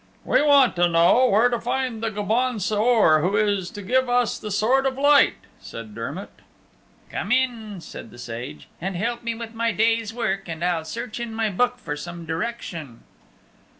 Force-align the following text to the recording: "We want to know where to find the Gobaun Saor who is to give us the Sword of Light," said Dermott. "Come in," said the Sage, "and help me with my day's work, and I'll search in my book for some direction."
"We 0.25 0.41
want 0.41 0.75
to 0.77 0.87
know 0.87 1.27
where 1.27 1.47
to 1.47 1.61
find 1.61 2.01
the 2.01 2.09
Gobaun 2.09 2.59
Saor 2.59 3.19
who 3.21 3.35
is 3.37 3.69
to 3.69 3.83
give 3.83 4.09
us 4.09 4.39
the 4.39 4.49
Sword 4.49 4.87
of 4.87 4.97
Light," 4.97 5.35
said 5.59 5.93
Dermott. 5.93 6.31
"Come 7.11 7.31
in," 7.31 7.81
said 7.81 8.09
the 8.09 8.17
Sage, 8.17 8.67
"and 8.81 8.95
help 8.95 9.21
me 9.21 9.35
with 9.35 9.53
my 9.53 9.71
day's 9.71 10.11
work, 10.11 10.49
and 10.49 10.65
I'll 10.65 10.85
search 10.85 11.19
in 11.19 11.35
my 11.35 11.51
book 11.51 11.77
for 11.77 11.95
some 11.95 12.25
direction." 12.25 13.03